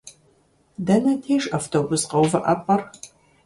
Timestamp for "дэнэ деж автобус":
0.85-2.01